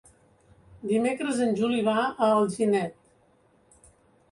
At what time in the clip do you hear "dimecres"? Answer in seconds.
0.91-1.43